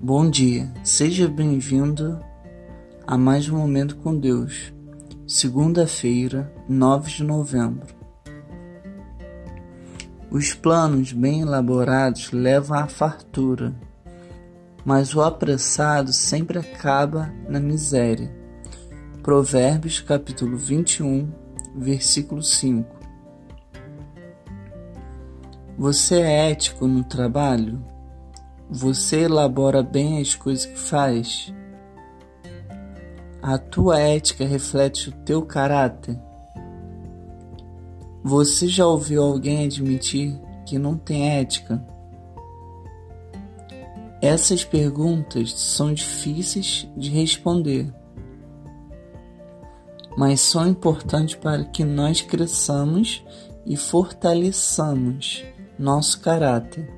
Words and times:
Bom 0.00 0.30
dia, 0.30 0.72
seja 0.84 1.26
bem-vindo 1.26 2.20
a 3.04 3.18
mais 3.18 3.48
um 3.48 3.58
Momento 3.58 3.96
com 3.96 4.16
Deus, 4.16 4.72
segunda-feira, 5.26 6.54
9 6.68 7.10
de 7.10 7.24
novembro. 7.24 7.88
Os 10.30 10.54
planos 10.54 11.12
bem 11.12 11.40
elaborados 11.40 12.30
levam 12.30 12.78
à 12.78 12.86
fartura, 12.86 13.74
mas 14.84 15.16
o 15.16 15.20
apressado 15.20 16.12
sempre 16.12 16.60
acaba 16.60 17.34
na 17.48 17.58
miséria. 17.58 18.32
Provérbios 19.20 19.98
capítulo 19.98 20.56
21, 20.56 21.28
versículo 21.74 22.40
5. 22.40 22.88
Você 25.76 26.20
é 26.20 26.52
ético 26.52 26.86
no 26.86 27.02
trabalho? 27.02 27.97
Você 28.70 29.20
elabora 29.20 29.82
bem 29.82 30.20
as 30.20 30.34
coisas 30.34 30.66
que 30.66 30.78
faz? 30.78 31.54
A 33.40 33.56
tua 33.56 33.98
ética 33.98 34.44
reflete 34.44 35.08
o 35.08 35.12
teu 35.12 35.40
caráter? 35.40 36.18
Você 38.22 38.68
já 38.68 38.86
ouviu 38.86 39.22
alguém 39.22 39.64
admitir 39.64 40.38
que 40.66 40.78
não 40.78 40.98
tem 40.98 41.30
ética? 41.38 41.82
Essas 44.20 44.64
perguntas 44.64 45.58
são 45.58 45.94
difíceis 45.94 46.86
de 46.94 47.08
responder, 47.08 47.90
mas 50.14 50.42
são 50.42 50.68
importantes 50.68 51.36
para 51.36 51.64
que 51.64 51.84
nós 51.84 52.20
cresçamos 52.20 53.24
e 53.64 53.78
fortaleçamos 53.78 55.42
nosso 55.78 56.20
caráter. 56.20 56.97